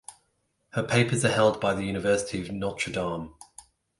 Her 0.71 0.81
papers 0.81 1.23
are 1.23 1.29
held 1.31 1.61
by 1.61 1.75
the 1.75 1.83
University 1.83 2.41
of 2.41 2.49
Notre 2.51 2.91
Dame. 2.91 3.35